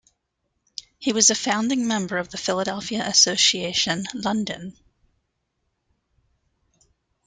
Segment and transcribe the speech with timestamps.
[0.97, 4.75] He was a founding member of the Philadelphia Association, London.